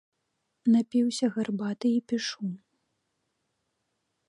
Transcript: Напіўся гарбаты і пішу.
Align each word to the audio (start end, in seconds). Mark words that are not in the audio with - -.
Напіўся 0.75 1.25
гарбаты 1.35 1.87
і 1.99 2.01
пішу. 2.13 2.49